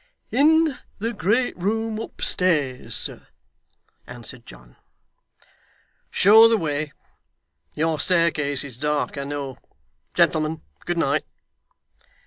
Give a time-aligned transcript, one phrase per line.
[0.31, 3.27] 'In the great room upstairs, sir,'
[4.07, 4.75] answered John.
[6.09, 6.91] 'Show the way.
[7.75, 9.59] Your staircase is dark, I know.
[10.15, 11.23] Gentlemen, good night.